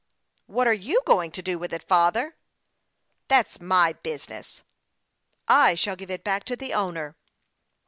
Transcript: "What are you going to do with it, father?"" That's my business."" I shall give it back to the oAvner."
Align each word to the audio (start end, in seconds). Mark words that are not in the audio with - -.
"What 0.55 0.65
are 0.65 0.73
you 0.73 0.99
going 1.05 1.29
to 1.29 1.43
do 1.43 1.59
with 1.59 1.71
it, 1.73 1.83
father?"" 1.83 2.35
That's 3.27 3.61
my 3.61 3.93
business."" 3.93 4.63
I 5.67 5.75
shall 5.75 5.95
give 5.95 6.09
it 6.09 6.23
back 6.23 6.43
to 6.45 6.55
the 6.55 6.71
oAvner." 6.71 7.13